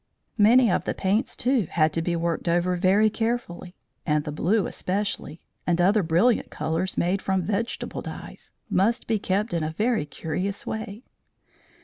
Many 0.39 0.71
of 0.71 0.85
the 0.85 0.95
paints, 0.95 1.35
too, 1.37 1.67
had 1.69 1.93
to 1.93 2.01
be 2.01 2.15
worked 2.15 2.49
over 2.49 2.75
very 2.75 3.07
carefully; 3.07 3.75
and 4.03 4.23
the 4.23 4.31
blue 4.31 4.65
especially, 4.65 5.39
and 5.67 5.79
other 5.79 6.01
brilliant 6.01 6.49
colours 6.49 6.97
made 6.97 7.21
from 7.21 7.43
vegetable 7.43 8.01
dyes, 8.01 8.51
must 8.67 9.05
be 9.05 9.19
kept 9.19 9.53
in 9.53 9.63
a 9.63 9.69
very 9.73 10.07
curious 10.07 10.65
way. 10.65 11.03